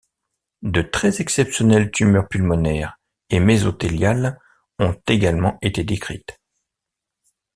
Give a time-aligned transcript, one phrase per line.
[0.63, 2.97] De très exceptionnelles tumeurs pulmonaires
[3.29, 4.39] et mésothéliales
[4.79, 6.39] ont également été décrites.